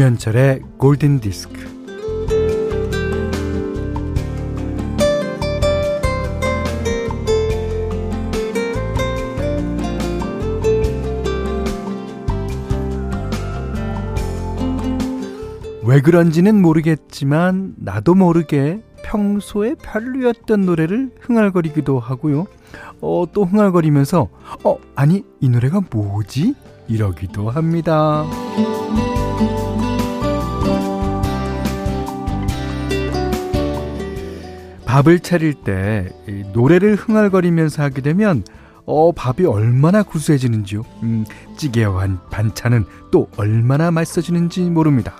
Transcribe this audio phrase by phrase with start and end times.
[0.00, 1.60] 김현철의 골든 디스크.
[15.84, 22.46] 왜 그런지는 모르겠지만 나도 모르게 평소에 별로였던 노래를 흥얼거리기도 하고요.
[23.02, 24.30] 어, 또 흥얼거리면서
[24.64, 26.54] 어, 아니 이 노래가 뭐지?
[26.88, 28.24] 이러기도 합니다.
[34.90, 36.08] 밥을 차릴 때
[36.52, 38.42] 노래를 흥얼거리면서 하게 되면
[38.86, 40.82] 어, 밥이 얼마나 구수해지는지요.
[41.04, 41.24] 음,
[41.56, 45.14] 찌개와 반찬은 또 얼마나 맛있어지는지 모릅니다.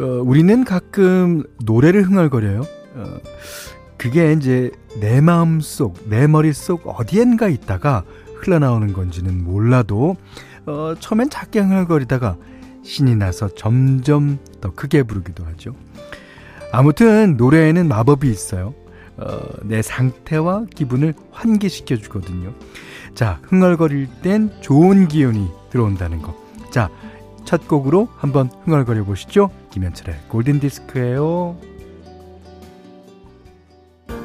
[0.00, 2.62] 어, 우리는 가끔 노래를 흥얼거려요.
[2.96, 3.04] 어,
[3.96, 8.04] 그게 이제 내 마음 속, 내 머릿속 어디엔가 있다가
[8.36, 10.16] 흘러나오는 건지는 몰라도
[10.66, 12.36] 어, 처음엔 작게 흥얼거리다가
[12.82, 15.74] 신이 나서 점점 더 크게 부르기도 하죠.
[16.72, 18.74] 아무튼 노래에는 마법이 있어요.
[19.16, 22.52] 어, 내 상태와 기분을 환기시켜 주거든요.
[23.14, 26.36] 자, 흥얼거릴 땐 좋은 기운이 들어온다는 거.
[26.70, 26.90] 자,
[27.44, 29.50] 첫 곡으로 한번 흥얼거려 보시죠.
[29.70, 31.56] 김현철의 골든 디스크예요.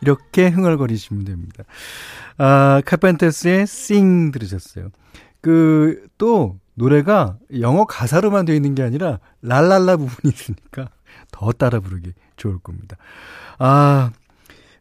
[0.00, 1.64] 이렇게 흥얼거리시면 됩니다.
[2.38, 4.90] 아, 카펜터스의 Sing 들으셨어요.
[5.40, 10.90] 그 또 노래가 영어 가사로만 되어 있는 게 아니라 랄랄라 부분이 있으니까
[11.32, 12.98] 더 따라 부르기 좋을 겁니다.
[13.58, 14.10] 아,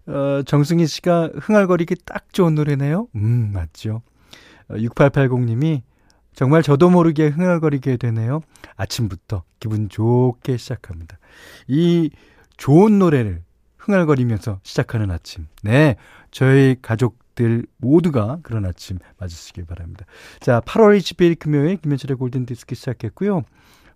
[0.06, 3.08] 어, 정승희 씨가 흥얼거리기 딱 좋은 노래네요.
[3.16, 4.02] 음, 맞죠.
[4.68, 5.82] 어, 6880님이
[6.34, 8.42] 정말 저도 모르게 흥얼거리게 되네요.
[8.76, 11.18] 아침부터 기분 좋게 시작합니다.
[11.68, 12.10] 이
[12.58, 13.44] 좋은 노래를
[13.78, 15.48] 흥얼거리면서 시작하는 아침.
[15.64, 15.96] 네.
[16.32, 20.06] 저희 가족들 모두가 그런 아침 맞으시길 바랍니다.
[20.40, 23.44] 자, 8월 20일 금요일 김현철의 골든디스크 시작했고요.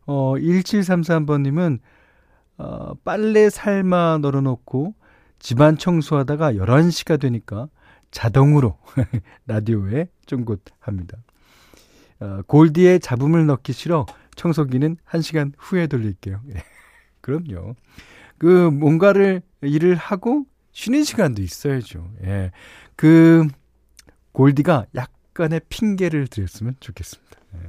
[0.05, 1.79] 어, 1733번님은,
[2.57, 4.95] 어, 빨래 삶아 널어놓고
[5.39, 7.67] 집안 청소하다가 11시가 되니까
[8.11, 8.77] 자동으로
[9.47, 11.17] 라디오에 쫑긋 합니다.
[12.19, 16.41] 어, 골디에 잡음을 넣기 싫어 청소기는 1시간 후에 돌릴게요.
[16.55, 16.63] 예.
[17.21, 17.75] 그럼요.
[18.37, 22.09] 그 뭔가를 일을 하고 쉬는 시간도 있어야죠.
[22.25, 22.51] 예.
[22.95, 23.47] 그
[24.31, 27.37] 골디가 약간의 핑계를 드렸으면 좋겠습니다.
[27.55, 27.59] 예.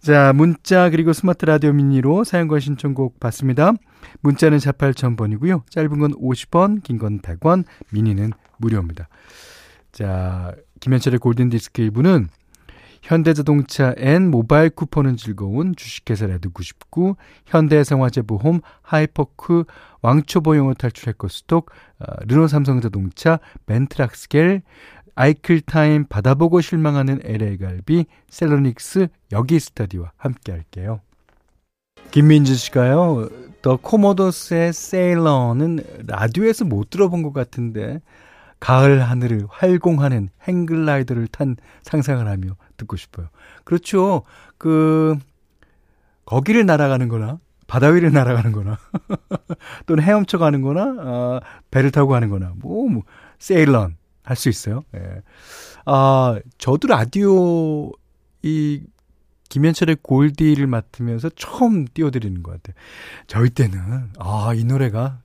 [0.00, 3.72] 자, 문자 그리고 스마트 라디오 미니로 사연과 신청곡 받습니다.
[4.20, 5.68] 문자는 48,000번이고요.
[5.70, 9.08] 짧은 건 50원, 긴 건 100원, 미니는 무료입니다.
[9.92, 12.28] 자, 김현철의 골든 디스크 1부는
[13.06, 17.14] 현대자동차 N 모바일 쿠폰은 즐거운 주식회사 레드99,
[17.46, 19.62] 현대해상화재보험 하이카,
[20.02, 24.62] 왕초보 영어 탈출 해커스톡, 어, 르노삼성자동차, 벤트락스겔,
[25.14, 31.00] 아이클타임 받아보고 실망하는 LA갈비, 셀러닉스, 여기스터디와 함께 할게요.
[32.10, 33.28] 김민주 씨가요,
[33.62, 35.78] 더 코모도스의 세일러는
[36.08, 38.00] 라디오에서 못 들어본 것 같은데,
[38.58, 43.28] 가을 하늘을 활공하는 행글라이더를 탄 상상을 하며 듣고 싶어요.
[43.64, 44.22] 그렇죠.
[44.58, 45.16] 그,
[46.24, 48.78] 거기를 날아가는 거나, 바다 위를 날아가는 거나,
[49.86, 53.02] 또는 헤엄쳐 가는 거나, 어, 배를 타고 가는 거나, 뭐, 뭐,
[53.38, 54.82] Sail On 할 수 있어요.
[54.94, 55.22] 예.
[55.84, 57.92] 아, 저도 라디오,
[58.42, 58.82] 이,
[59.48, 62.74] 김현철의 골디를 맡으면서 처음 띄워드리는 것 같아요.
[63.28, 65.20] 저희 때는, 아, 이 노래가,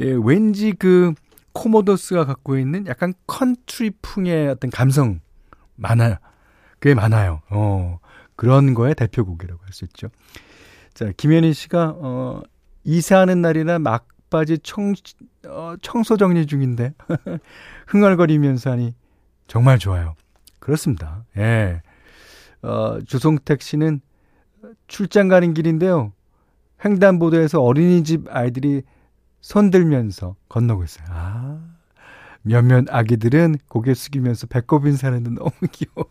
[0.00, 1.14] 예, 왠지 그,
[1.52, 5.20] 코모도스가 갖고 있는 약간 컨트리풍의 어떤 감성
[5.76, 6.16] 많아요.
[6.80, 7.40] 꽤 많아요.
[7.50, 7.98] 어,
[8.36, 10.08] 그런 거의 대표곡이라고 할 수 있죠.
[10.94, 12.42] 자, 김현희 씨가, 어,
[12.84, 14.94] 이사하는 날이나 막바지 청,
[15.46, 16.94] 어, 청소 정리 중인데,
[17.86, 18.94] 흥얼거리면서 하니
[19.46, 20.14] 정말 좋아요.
[20.58, 21.24] 그렇습니다.
[21.36, 21.82] 예.
[22.62, 24.00] 어, 주송택 씨는
[24.88, 26.12] 출장 가는 길인데요.
[26.84, 28.82] 횡단보도에서 어린이집 아이들이
[29.40, 31.06] 손들면서 건너고 있어요.
[31.10, 31.60] 아,
[32.42, 36.10] 몇몇 아기들은 고개 숙이면서 배꼽 인사하는 너무 귀여워요.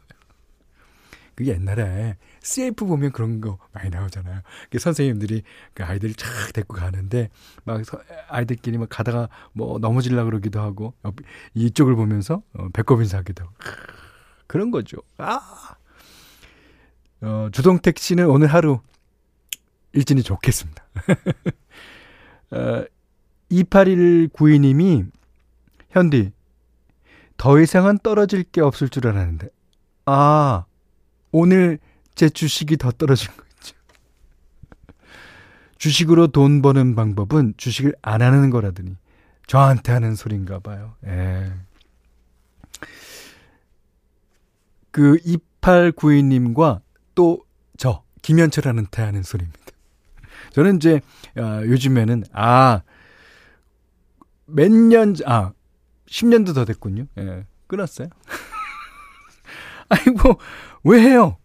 [1.39, 4.41] 그게 옛날에 CF 보면 그런 거 많이 나오잖아요.
[4.77, 5.43] 선생님들이
[5.73, 7.29] 그 아이들 쫙 데리고 가는데
[7.63, 7.81] 막
[8.27, 10.93] 아이들끼리 막 가다가 뭐 넘어질라 그러기도 하고
[11.53, 13.53] 이쪽을 보면서 어, 배꼽 인사하기도 하고
[14.47, 14.97] 그런 거죠.
[15.17, 15.39] 아,
[17.21, 18.81] 어, 주동택 씨는 오늘 하루
[19.93, 20.83] 일진이 좋겠습니다.
[22.51, 22.83] 어,
[23.49, 25.09] 2819님이
[25.91, 26.33] 현디
[27.37, 29.47] 더 이상은 떨어질 게 없을 줄 알았는데
[30.05, 30.65] 아,
[31.31, 31.79] 오늘
[32.15, 33.75] 제 주식이 더 떨어진 거 있죠.
[35.77, 38.95] 주식으로 돈 버는 방법은 주식을 안 하는 거라더니
[39.47, 40.95] 저한테 하는 소린가 봐요.
[41.05, 41.51] 예.
[44.91, 45.17] 그
[45.61, 46.81] 2892님과
[47.15, 49.59] 또 저 김현철한테 하는 소리입니다.
[50.51, 50.99] 저는 이제
[51.37, 52.81] 어, 요즘에는 아
[54.51, 55.53] 몇 년, 아,
[56.07, 57.05] 10년도 더 됐군요.
[57.17, 58.09] 예, 끊었어요.
[59.91, 60.39] 아이고,
[60.83, 61.37] 왜 해요?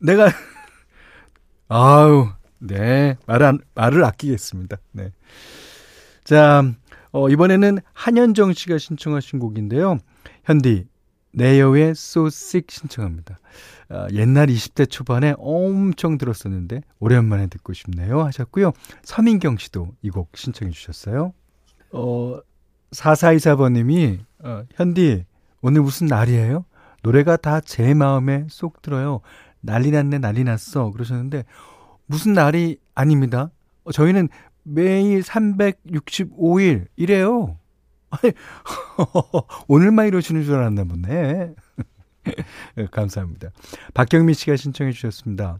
[0.00, 0.28] 내가,
[1.68, 2.28] 아우,
[2.58, 4.76] 네, 말을, 말을 아끼겠습니다.
[4.92, 5.10] 네.
[6.24, 6.62] 자,
[7.12, 9.98] 어, 이번에는 한현정 씨가 신청하신 곡인데요.
[10.44, 10.86] 현디,
[11.90, 13.38] So Sick 신청합니다.
[13.90, 18.72] 아, 옛날 20대 초반에 엄청 들었었는데 오랜만에 듣고 싶네요 하셨고요.
[19.02, 21.32] 서민경 씨도 이 곡 신청해 주셨어요.
[21.92, 22.38] 어,
[22.92, 25.24] 4424번님이, 어, 현디,
[25.60, 26.64] 오늘 무슨 날이에요?
[27.06, 29.20] 노래가 다 제 마음에 쏙 들어요.
[29.60, 30.90] 난리 났네, 난리 났어.
[30.90, 31.44] 그러셨는데,
[32.06, 33.52] 무슨 날이 아닙니다.
[33.84, 34.28] 어, 저희는
[34.64, 37.58] 매일 365일 이래요.
[39.68, 41.54] 오늘만 이러시는 줄 알았나 보네.
[42.90, 43.50] 감사합니다.
[43.94, 45.58] 박경미 씨가 신청해 주셨습니다.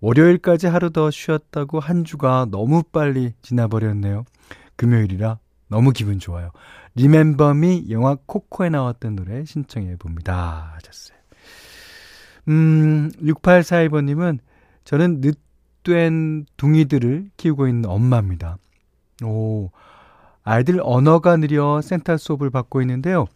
[0.00, 4.26] 월요일까지 하루 더 쉬었다고 한 주가 너무 빨리 지나버렸네요.
[4.76, 5.38] 금요일이라
[5.68, 6.50] 너무 기분 좋아요.
[6.94, 10.72] 리멤버미 영화 코코에 나왔던 노래 신청해 봅니다.
[10.76, 11.18] 하셨어요.
[12.48, 14.38] 음, 6842번님은
[14.84, 18.58] 저는 늦된 둥이들을 키우고 있는 엄마입니다.
[19.24, 19.70] 오,
[20.42, 23.26] 아이들 언어가 느려 센터 수업을 받고 있는데요.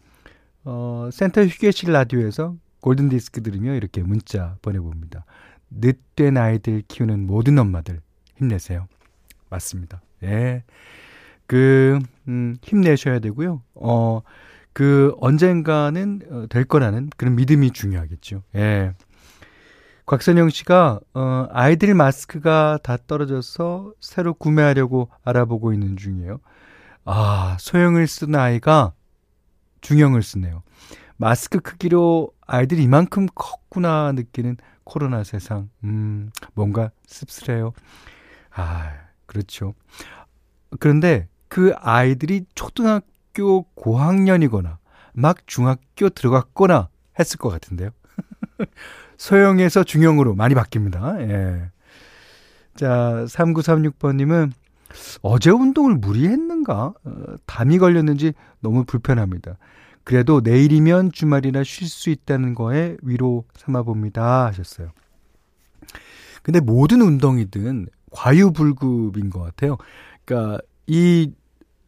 [0.63, 5.25] 어, 센터 휴게실 라디오에서 골든디스크 들으며 이렇게 문자 보내봅니다.
[5.71, 8.01] 늦된 아이들 키우는 모든 엄마들
[8.37, 8.87] 힘내세요.
[9.49, 10.01] 맞습니다.
[10.23, 10.63] 예.
[11.49, 11.97] 그,
[12.27, 13.63] 음, 힘내셔야 되고요.
[13.73, 14.21] 어,
[14.71, 18.43] 그, 언젠가는 어, 될 거라는 그런 믿음이 중요하겠죠.
[18.53, 18.93] 예.
[20.05, 26.39] 곽선영 씨가, 어, 아이들 마스크가 다 떨어져서 새로 구매하려고 알아보고 있는 중이에요.
[27.05, 28.93] 아, 소형을 쓴 아이가
[29.81, 30.61] 중형을 쓰네요.
[31.17, 35.71] 마스크 크기로 아이들이 이만큼 컸구나 느끼는 코로나 세상.
[35.83, 37.73] 음, 뭔가 씁쓸해요.
[38.51, 38.93] 아,
[39.25, 39.73] 그렇죠.
[40.79, 44.77] 그런데 그 아이들이 초등학교 고학년이거나
[45.13, 47.89] 막 중학교 들어갔거나 했을 것 같은데요.
[49.17, 51.19] 소형에서 중형으로 많이 바뀝니다.
[51.29, 51.71] 예.
[52.75, 54.51] 자, 3936번님은
[55.21, 56.93] 어제 운동을 무리했는가?
[57.03, 59.57] 어, 담이 걸렸는지 너무 불편합니다.
[60.03, 64.45] 그래도 내일이면 주말이나 쉴 수 있다는 거에 위로 삼아 봅니다.
[64.45, 64.91] 하셨어요.
[66.41, 69.77] 근데 모든 운동이든 과유불급인 것 같아요.
[70.25, 70.59] 그러니까
[70.89, 71.31] 이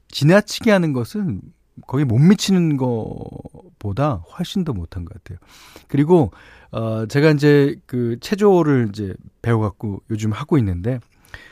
[0.09, 1.41] 지나치게 하는 것은
[1.87, 5.39] 거의 못 미치는 것보다 훨씬 더 못한 것 같아요.
[5.87, 6.31] 그리고
[6.71, 10.99] 어 제가 이제 그 체조를 이제 배워갖고 요즘 하고 있는데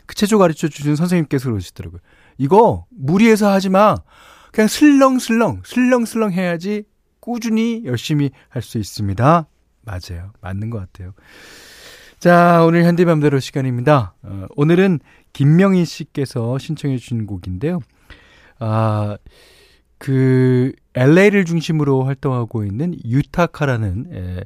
[0.06, 2.00] 그 체조 가르쳐 주신 선생님께서 그러시더라고요.
[2.38, 3.96] 이거 무리해서 하지 마.
[4.52, 6.84] 그냥 슬렁슬렁 슬렁슬렁 해야지
[7.20, 9.48] 꾸준히 열심히 할 수 있습니다.
[9.82, 10.32] 맞아요.
[10.42, 11.14] 맞는 것 같아요.
[12.20, 14.14] 자, 오늘 현대맘대로 시간입니다.
[14.24, 15.00] 어, 오늘은
[15.32, 17.80] 김명희 씨께서 신청해 주신 곡인데요.
[18.60, 19.18] 아,
[19.98, 24.44] 그 LA를 중심으로 활동하고 있는 유타카라는 에,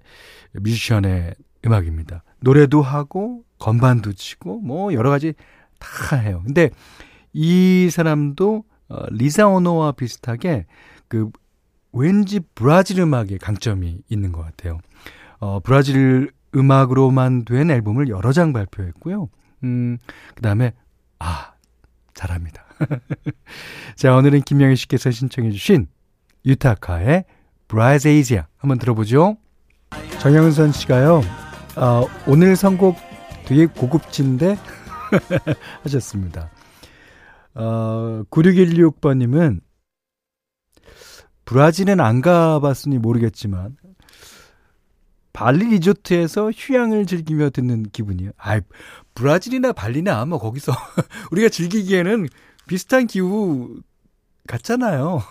[0.51, 1.33] 뮤지션의
[1.65, 2.23] 음악입니다.
[2.41, 5.33] 노래도 하고 건반도 치고 뭐 여러 가지
[5.79, 6.43] 다 해요.
[6.45, 6.69] 근데
[7.33, 10.67] 이 사람도 어, 리사 오노와 비슷하게
[11.07, 11.31] 그
[11.91, 14.79] 왠지 브라질 음악에 강점이 있는 것 같아요.
[15.39, 19.29] 어, 브라질 음악으로만 된 앨범을 여러 장 발표했고요.
[19.63, 19.97] 음,
[20.35, 20.73] 그 다음에,
[21.19, 21.53] 아,
[22.13, 22.63] 잘합니다.
[23.95, 25.87] 자, 오늘은 김명희 씨께서 신청해주신
[26.45, 27.25] 유타카의
[27.67, 29.37] 브라이제이지아 한번 들어보죠.
[30.19, 31.21] 정영선 씨가요,
[31.77, 32.97] 어, 오늘 선곡
[33.45, 34.57] 되게 고급진데?
[35.83, 36.49] 하셨습니다.
[37.55, 39.61] 어, 9616번님은
[41.45, 43.75] 브라질은 안 가봤으니 모르겠지만
[45.33, 48.31] 발리 리조트에서 휴양을 즐기며 듣는 기분이에요.
[48.37, 48.61] 아,
[49.15, 50.71] 브라질이나 발리나 뭐 거기서
[51.31, 52.27] 우리가 즐기기에는
[52.67, 53.81] 비슷한 기후
[54.47, 55.23] 같잖아요.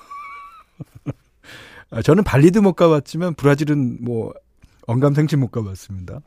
[1.91, 4.35] 아, 저는 발리도 못 가봤지만 브라질은 뭐
[4.87, 6.21] 언감생심 못 가봤습니다.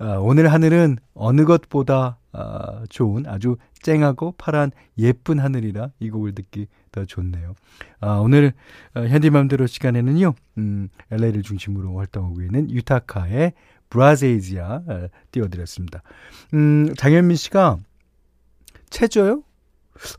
[0.00, 6.68] 아, 오늘 하늘은 어느 것보다 아, 좋은 아주 쨍하고 파란 예쁜 하늘이라 이 곡을 듣기
[6.90, 7.54] 더 좋네요.
[8.00, 8.54] 아, 오늘
[8.94, 13.52] 어, 현디맘대로 시간에는요, 음, LA를 중심으로 활동하고 있는 유타카의
[13.90, 16.02] 브라제이지아 어, 띄워드렸습니다.
[16.54, 17.76] 음, 장현민 씨가
[18.88, 19.42] 체조요?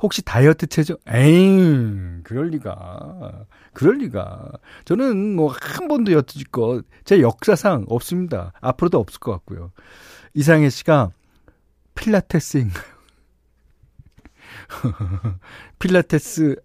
[0.02, 0.98] 혹시 다이어트 체조?
[1.08, 3.46] 에잉, 그럴 리가.
[3.74, 4.52] 그럴 리가.
[4.86, 8.54] 저는 뭐 한 번도 여태껏 제 역사상 없습니다.
[8.62, 9.72] 앞으로도 없을 것 같고요.
[10.34, 11.12] 이상해 씨가
[11.96, 12.84] 필라테스인가요?
[15.80, 16.56] 필라테스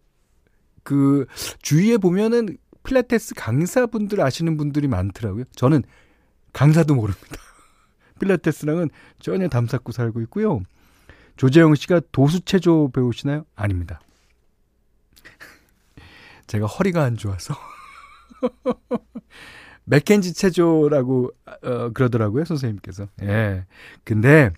[0.82, 1.26] 그
[1.62, 5.44] 주위에 보면은 필라테스 강사분들 아시는 분들이 많더라고요.
[5.56, 5.82] 저는
[6.52, 7.36] 강사도 모릅니다.
[8.20, 10.62] 필라테스랑은 전혀 담쌓고 살고 있고요.
[11.36, 13.44] 조재영 씨가 도수체조 배우시나요?
[13.54, 14.00] 아닙니다.
[16.46, 17.54] 제가 허리가 안 좋아서.
[19.84, 21.30] 맥켄지 체조라고
[21.62, 23.08] 어, 그러더라고요 선생님께서.
[23.22, 23.64] 예.
[24.04, 24.50] 근데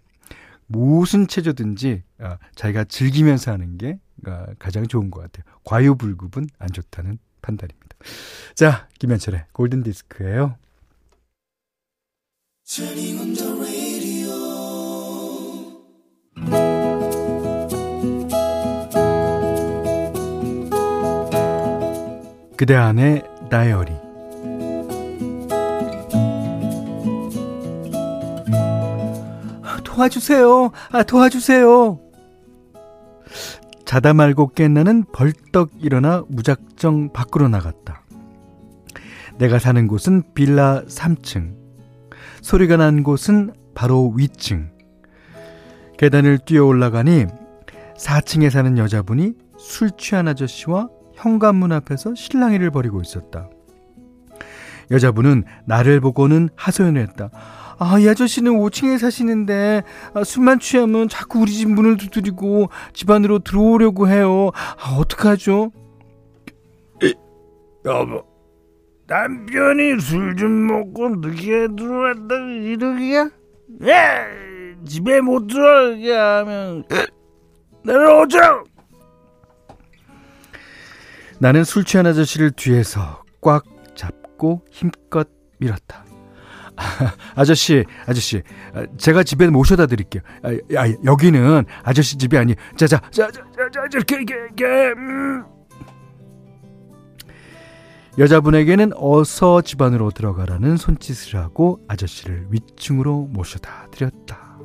[0.66, 5.44] 무슨 체조든지 어, 자기가 즐기면서 하는 게 어, 가장 좋은 것 같아요.
[5.64, 7.97] 과유불급은 안 좋다는 판단입니다.
[8.54, 10.56] 자, 김현철의 골든 디스크예요.
[22.58, 23.92] 그대 안의 다이어리
[29.84, 30.70] 도와주세요.
[30.90, 32.00] 아, 도와주세요.
[33.84, 38.02] 자다 말고 깬 나는 벌떡 일어나 무작정 밖으로 나갔다.
[39.38, 41.54] 내가 사는 곳은 빌라 3층.
[42.42, 44.70] 소리가 난 곳은 바로 위층.
[45.96, 47.26] 계단을 뛰어 올라가니
[47.96, 50.88] 4층에 사는 여자분이 술 취한 아저씨와
[51.22, 53.50] 현관문 앞에서 실랑이를 벌이고 있었다.
[54.90, 57.30] 여자분은 나를 보고는 하소연을 했다.
[57.80, 59.82] 아, 이 아저씨는 5층에 사시는데
[60.14, 64.50] 아, 술만 취하면 자꾸 우리 집 문을 두드리고 집 안으로 들어오려고 해요.
[64.54, 65.70] 아, 어떡하죠?
[67.84, 68.25] 여보,
[69.06, 73.30] 남편이 술 좀 먹고 늦게 들어왔다 이러기야?
[73.84, 76.84] 예, 집에 못 들어가게 하면
[77.84, 78.38] 내려오죠.
[81.40, 83.64] 나는 술 취한 아저씨를 뒤에서 꽉
[83.95, 85.28] 잡고 힘껏
[85.59, 86.04] 밀었다.
[87.35, 88.42] 아, 저씨 아저씨,
[88.99, 90.23] 제가 집에 모셔다 드릴게요.
[90.42, 92.54] 아, 아, 여기는 아저씨 집이 아니.
[92.76, 94.64] 자, 자, 자, 자, 자, 자, 자, 게, 게, 게,
[94.97, 95.45] 음.
[98.18, 104.59] 여자분에게는 어서 집 안으로 들어가라는 손짓을 하고 아저씨를 위층으로 모셔다 드렸다.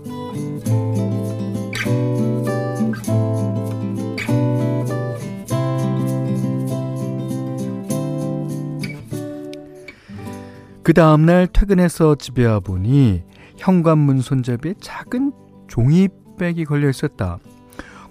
[10.83, 13.23] 그 다음날 퇴근해서 집에 와보니
[13.57, 15.31] 현관문 손잡이에 작은
[15.67, 17.39] 종이백이 걸려 있었다.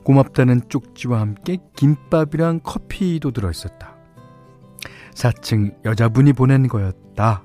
[0.04, 3.94] 고맙다는 쪽지와 함께 김밥이랑 커피도 들어 있었다.
[5.14, 7.44] 4층 여자분이 보낸 거였다.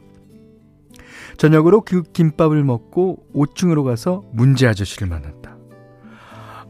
[1.38, 5.58] 저녁으로 그 김밥을 먹고 5층으로 가서 문제 아저씨를 만났다.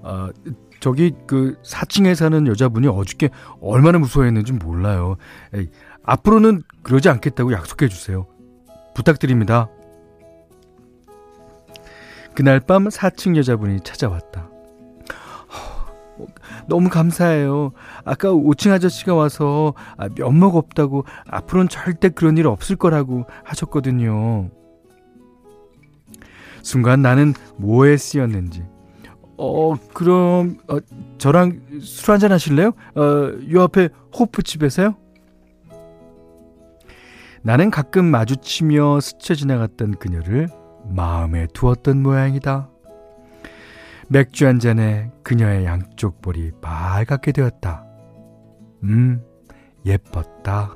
[0.03, 0.31] 아,
[0.79, 3.29] 저기 그 4층에 사는 여자분이 어저께
[3.61, 5.17] 얼마나 무서워했는지 몰라요.
[5.53, 5.69] 에이,
[6.03, 8.25] 앞으로는 그러지 않겠다고 약속해 주세요.
[8.97, 9.69] 부탁드립니다.
[12.33, 14.49] 그날 밤 4층 여자분이 찾아왔다.
[16.67, 17.73] 너무 감사해요.
[18.05, 24.49] 아까 5층 아저씨가 와서 아, 면목 없다고 앞으로는 절대 그런 일 없을 거라고 하셨거든요.
[26.63, 28.65] 순간 나는 뭐에 쓰였는지.
[29.37, 30.79] 어, 그럼, 어,
[31.19, 32.71] 저랑 술 한잔 하실래요?
[32.95, 34.95] 어, 요 앞에 호프집에서요?
[37.43, 40.47] 나는 가끔 마주치며 스쳐 지나갔던 그녀를
[40.89, 42.69] 마음에 두었던 모양이다.
[44.09, 47.85] 맥주 한 잔에 그녀의 양쪽 볼이 빨갛게 되었다.
[48.83, 49.21] 음,
[49.85, 50.75] 예뻤다.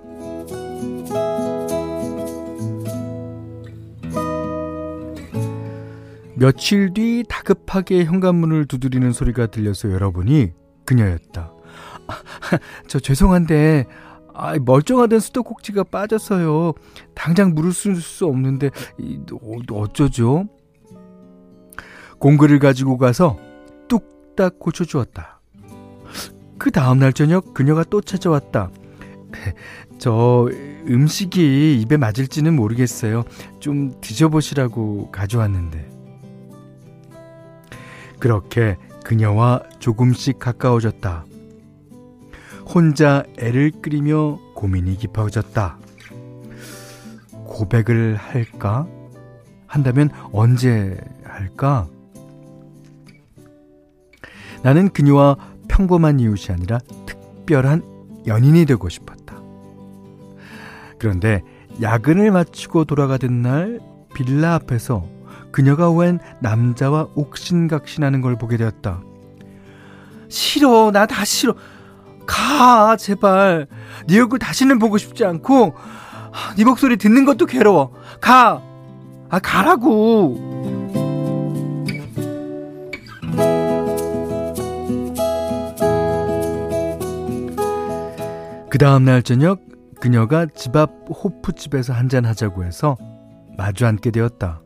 [6.36, 10.54] 며칠 뒤 다급하게 현관문을 두드리는 소리가 들려서 열어보니
[10.86, 11.54] 그녀였다.
[12.08, 12.14] 아,
[12.88, 13.86] 저 죄송한데
[14.42, 16.74] 아, 멀쩡하던 수도꼭지가 빠졌어요.
[17.14, 18.72] 당장 물을 쓸 수 없는데
[19.34, 20.48] 어, 어쩌죠?
[22.18, 23.38] 공구를 가지고 가서
[23.88, 25.40] 뚝딱 고쳐주었다.
[26.58, 28.72] 그 다음날 저녁 그녀가 또 찾아왔다.
[30.00, 30.50] 저
[30.88, 33.24] 음식이 입에 맞을지는 모르겠어요.
[33.60, 35.88] 좀 드셔보시라고 가져왔는데.
[38.18, 41.26] 그렇게 그녀와 조금씩 가까워졌다.
[42.74, 45.78] 혼자 애를 끓이며 고민이 깊어졌다.
[47.46, 48.88] 고백을 할까?
[49.68, 51.88] 한다면 언제 할까?
[54.64, 55.36] 나는 그녀와
[55.68, 57.84] 평범한 이웃이 아니라 특별한
[58.28, 59.42] 연인이 되고 싶었다.
[60.98, 61.42] 그런데
[61.82, 63.80] 야근을 마치고 돌아가던 날
[64.14, 65.06] 빌라 앞에서
[65.52, 69.02] 그녀가 웬 남자와 옥신각신하는 걸 보게 되었다.
[70.30, 70.92] 싫어.
[70.92, 71.56] 나 다 싫어.
[72.62, 73.66] 가, 제발.
[74.08, 75.74] 네 얼굴 다시는 보고 싶지 않고,
[76.58, 77.92] 네 목소리 듣는 것도 괴로워.
[78.22, 78.62] 가.
[79.30, 80.38] 아, 가라고.
[88.70, 89.60] 그 다음날 저녁
[90.00, 92.96] 그녀가 집 앞 호프집에서 한잔 하자고 해서
[93.58, 94.62] 마주 앉게 되었다.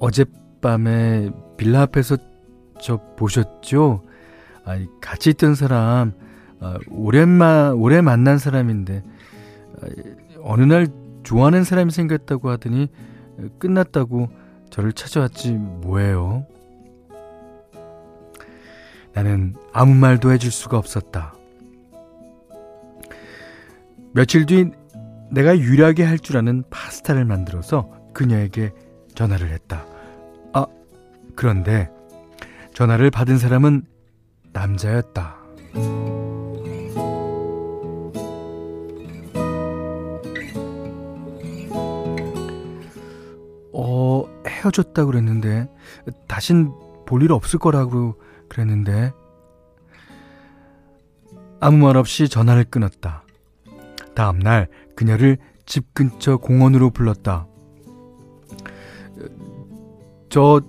[0.00, 2.16] 어젯밤에 빌라 앞에서
[2.80, 4.05] 저 보셨죠?
[4.66, 6.12] 아, 같이 있던 사람
[6.60, 9.02] 아, 오랜만 오래 만난 사람인데
[9.80, 9.86] 아,
[10.42, 10.88] 어느 날
[11.22, 12.88] 좋아하는 사람이 생겼다고 하더니
[13.58, 14.28] 끝났다고
[14.70, 16.46] 저를 찾아왔지 뭐예요?
[19.12, 21.34] 나는 아무 말도 해줄 수가 없었다.
[24.12, 24.70] 며칠 뒤
[25.30, 28.72] 내가 유리하게 할 줄 아는 파스타를 만들어서 그녀에게
[29.14, 29.84] 전화를 했다.
[30.52, 30.66] 아,
[31.34, 31.90] 그런데
[32.74, 33.82] 전화를 받은 사람은
[34.52, 35.36] 남자였다.
[43.72, 45.68] 어, 헤어졌다 그랬는데,
[46.26, 46.72] 다신
[47.06, 48.14] 볼 일 없을 거라고
[48.48, 49.12] 그랬는데,
[51.60, 53.22] 아무 말 없이 전화를 끊었다.
[54.14, 57.46] 다음날 그녀를 집 근처 공원으로 불렀다.
[60.28, 60.60] 저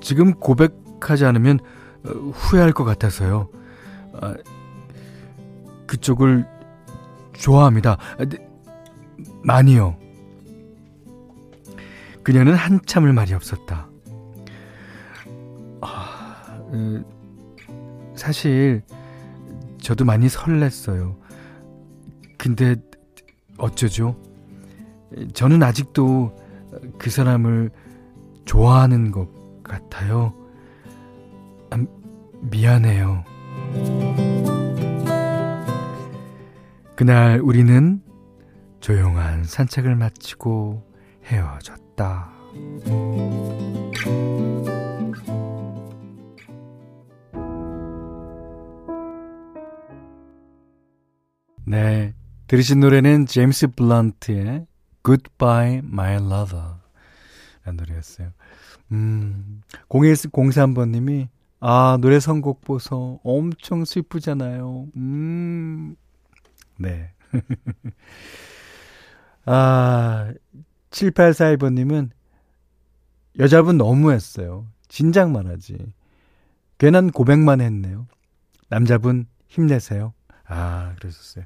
[0.00, 1.58] 지금 고백하지 않으면
[2.04, 3.48] 후회할 것 같아서요.
[4.14, 4.34] 아,
[5.86, 6.46] 그쪽을
[7.34, 7.98] 좋아합니다.
[8.18, 8.38] 아, 네,
[9.42, 9.96] 많이요.
[12.22, 13.88] 그녀는 한참을 말이 없었다.
[15.80, 16.62] 아,
[18.14, 18.82] 사실
[19.80, 21.16] 저도 많이 설렜어요.
[22.36, 22.76] 근데
[23.58, 24.16] 어쩌죠?
[25.34, 26.36] 저는 아직도
[26.98, 27.70] 그 사람을
[28.44, 29.28] 좋아하는 것
[29.62, 30.34] 같아요.
[32.40, 33.24] 아, 미안해요.
[36.96, 38.02] 그날 우리는
[38.80, 40.82] 조용한 산책을 마치고
[41.24, 42.30] 헤어졌다.
[51.66, 52.14] 네.
[52.46, 54.66] 들으신 노래는 제임스 블런트의
[55.04, 56.74] Goodbye My Lover
[57.64, 58.32] 라는 노래였어요.
[58.90, 61.28] 음, 0103번님이
[61.60, 63.20] 아, 노래 선곡 보소.
[63.22, 64.88] 엄청 슬프잖아요.
[64.96, 65.94] 음,
[66.78, 67.12] 네.
[69.44, 70.32] 아,
[70.90, 72.10] 7842번님은
[73.38, 74.66] 여자분 너무했어요.
[74.88, 75.92] 진작만 하지.
[76.78, 78.06] 괜한 고백만 했네요.
[78.68, 80.14] 남자분 힘내세요.
[80.46, 81.44] 아, 그러셨어요.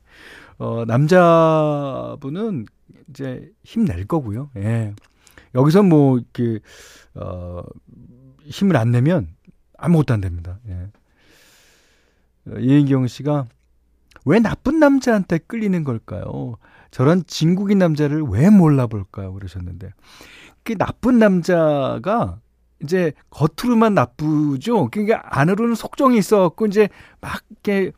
[0.58, 2.66] 어, 남자분은
[3.10, 4.50] 이제 힘낼 거고요.
[4.56, 4.94] 예.
[5.54, 6.60] 여기서 뭐, 이렇게,
[7.14, 7.62] 어,
[8.44, 9.33] 힘을 안 내면
[9.84, 10.58] 아무것도 안 됩니다.
[10.68, 10.88] 예.
[12.50, 13.46] 어, 이은경 씨가
[14.24, 16.56] 왜 나쁜 남자한테 끌리는 걸까요?
[16.90, 19.32] 저런 진국인 남자를 왜 몰라볼까요?
[19.34, 19.90] 그러셨는데.
[20.62, 22.40] 그 나쁜 남자가
[22.82, 24.88] 이제 겉으로만 나쁘죠?
[24.90, 26.88] 그러니까 안으로는 속정이 있어갖고 이제
[27.20, 27.92] 막 이렇게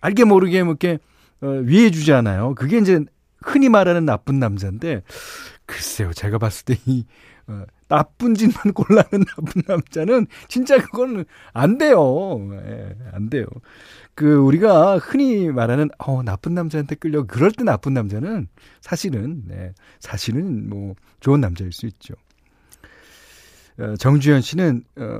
[0.00, 0.98] 알게 모르게 뭐 이렇게
[1.40, 2.54] 어, 위해 주잖아요.
[2.54, 3.04] 그게 이제
[3.42, 5.02] 흔히 말하는 나쁜 남자인데
[5.66, 7.06] 글쎄요, 제가 봤을 때이
[7.46, 12.38] 어, 나쁜 짓만 골라는 나쁜 남자는 진짜 그거는 안 돼요.
[12.52, 13.44] 예, 안 돼요.
[14.14, 18.48] 그 우리가 흔히 말하는 어 나쁜 남자한테 끌려 그럴 때 나쁜 남자는
[18.80, 22.14] 사실은 네, 사실은 뭐 좋은 남자일 수 있죠.
[23.78, 25.18] 어, 정주현 씨는 어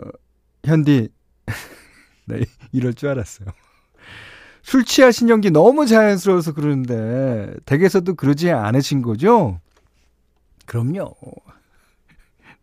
[0.65, 1.09] 현디
[2.27, 2.41] 네,
[2.73, 3.49] 이럴 줄 알았어요.
[4.63, 9.61] 술 취하신 연기 너무 자연스러워서 그러는데 댁에서도 그러지 않으신 거죠?
[10.67, 11.17] 그럼요.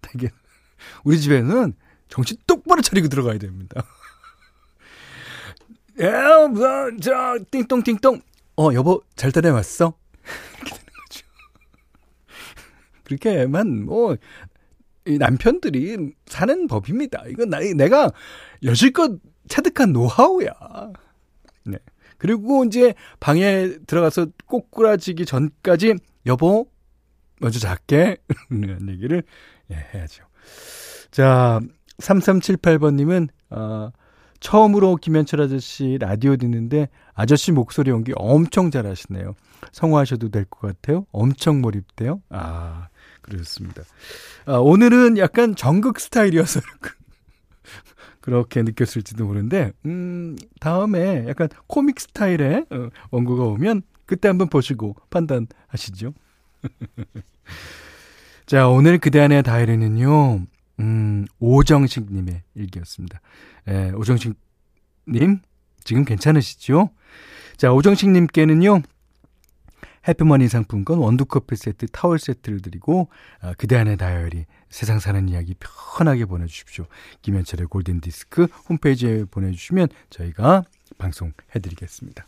[0.02, 0.32] 댁에
[1.04, 1.74] 우리 집에는
[2.10, 3.84] 정신 똑바로 차리고 들어가야 됩니다.
[6.02, 6.68] 야, 뭐,
[7.02, 8.22] 저 띵동 띵동.
[8.58, 9.94] 어, 여보 잘 다녀왔어?
[10.62, 11.26] 이렇게 되는 거죠.
[13.04, 14.18] 그렇게만 뭐
[15.06, 17.24] 남편들이 사는 법입니다.
[17.28, 18.12] 이건 나, 내가
[18.64, 20.52] 여실껏 체득한 노하우야.
[21.64, 21.78] 네.
[22.18, 26.70] 그리고 이제 방에 들어가서 꼬꾸라지기 전까지 여보
[27.40, 28.18] 먼저 잘게
[28.52, 29.24] 이런 얘기를
[29.72, 30.24] 예, 해야죠.
[31.12, 31.60] 자,
[32.00, 33.92] 3378번님은 어,
[34.40, 39.34] 처음으로 김현철 아저씨 라디오 듣는데 아저씨 목소리 연기 엄청 잘하시네요.
[39.72, 41.06] 성화하셔도 될 것 같아요.
[41.12, 42.22] 엄청 몰입돼요.
[42.30, 42.88] 아,
[43.22, 43.82] 그렇습니다.
[44.46, 46.62] 아, 오늘은 약간 전극 스타일이어서
[48.22, 56.14] 그렇게 느꼈을지도 모르는데, 음, 다음에 약간 코믹 스타일의 어, 원고가 오면 그때 한번 보시고 판단하시죠.
[58.48, 60.46] 자, 오늘 그대 안의 다이리는요,
[60.80, 63.20] 음, 오정식님의 일기였습니다.
[63.68, 64.38] 예, 오정식님,
[65.84, 66.90] 지금 괜찮으시죠?
[67.58, 68.84] 자, 오정식님께는요,
[70.08, 73.10] 해피머니 상품권 원두커피 세트, 타월 세트를 드리고,
[73.42, 76.86] 아, 그대 안의 다이어리, 세상 사는 이야기 편하게 보내주십시오.
[77.24, 80.64] 김현철의 골든디스크 홈페이지에 보내주시면 저희가
[80.98, 82.26] 방송해드리겠습니다.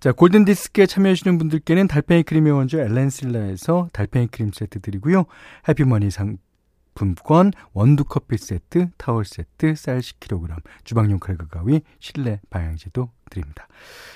[0.00, 5.24] 자, 골든디스크에 참여하시는 분들께는 달팽이 크림의 원조 엘렌실라에서 달팽이 크림 세트 드리고요.
[5.68, 13.68] 해피머니 상품권, 원두커피 세트, 타월 세트, 쌀 10kg, 주방용 칼과 가위, 실내 방향제도 드립니다.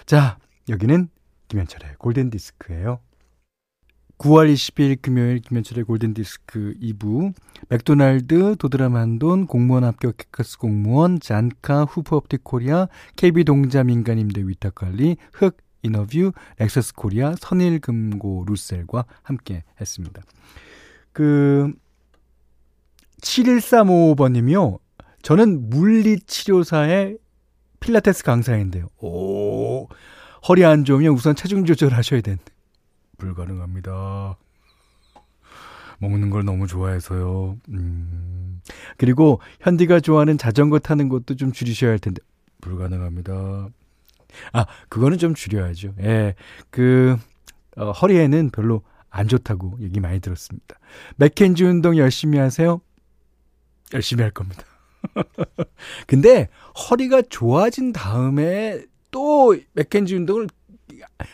[0.05, 0.39] 자,
[0.69, 1.09] 여기는
[1.49, 3.01] 김현철의 골든디스크예요.
[4.19, 7.33] 9월 20일 금요일 김현철의 골든디스크 2부
[7.71, 16.95] 맥도날드, 도드람한돈, 공무원 합격 해커스 공무원, 잔카, 후프업틱 코리아, KB동자 민간임대 위탁관리, 흑 인터뷰, 렉서스
[16.95, 20.23] 코리아, 선일금고 루셀과 함께 했습니다.
[21.13, 21.73] 그
[23.23, 24.79] 7135번님이요.
[25.23, 27.19] 저는 물리치료사의
[27.81, 28.89] 필라테스 강사인데요.
[28.99, 29.89] 오,
[30.49, 32.45] 허리 안 좋으면 우선 체중 조절하셔야 된대.
[33.19, 34.37] 불가능합니다.
[35.99, 37.59] 먹는 걸 너무 좋아해서요.
[37.69, 38.63] 음.
[38.97, 42.23] 그리고 현디가 좋아하는 자전거 타는 것도 좀 줄이셔야 할 텐데
[42.63, 43.69] 불가능합니다.
[44.53, 45.95] 아, 그거는 좀 줄여야죠.
[46.01, 46.35] 예.
[46.71, 47.17] 그
[47.77, 50.79] 어, 허리에는 별로 안 좋다고 얘기 많이 들었습니다.
[51.17, 52.81] 맥켄지 운동 열심히 하세요.
[53.93, 54.63] 열심히 할 겁니다.
[56.07, 60.49] 근데 허리가 좋아진 다음에 또 맥켄지 운동을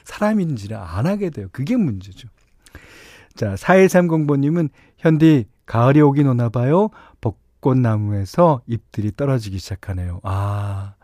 [0.04, 1.48] 사람인지라 안 하게 돼요.
[1.52, 2.28] 그게 문제죠.
[3.34, 6.88] 자, 4130번님은 현디 가을이 오긴 오나 봐요.
[7.20, 10.20] 벚꽃나무에서 잎들이 떨어지기 시작하네요.
[10.22, 10.94] 아,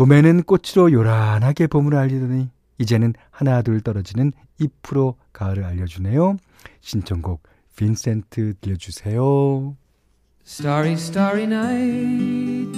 [0.00, 6.38] 봄에는 꽃으로 요란하게 봄을 알리더니 이제는 하나 둘 떨어지는 잎으로 가을을 알려주네요.
[6.80, 7.42] 신청곡
[7.76, 9.76] 빈센트 들려주세요.
[10.46, 12.72] Starry, starry night.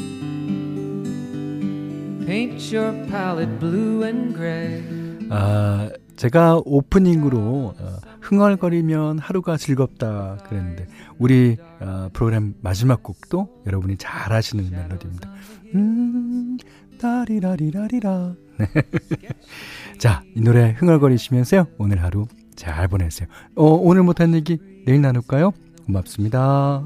[2.27, 4.83] Paint your palette blue and gray.
[5.31, 14.33] 아, 제가 오프닝으로 어, 흥얼거리면 하루가 즐겁다 그랬는데 우리 어, 프로그램 마지막 곡도 여러분이 잘
[14.33, 15.31] 아시는 멜로디입니다.
[15.75, 16.59] 음,
[17.03, 18.35] 따리라리라리라.
[19.99, 21.67] 자, 이 노래 흥얼거리시면서요.
[21.79, 23.29] 오늘 하루 잘 보내세요.
[23.57, 25.53] 어, 오늘 못한 얘기 내일 나눌까요?
[25.87, 26.85] 고맙습니다.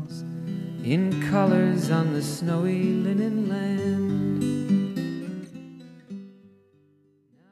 [0.84, 4.55] In colors on the snowy linen land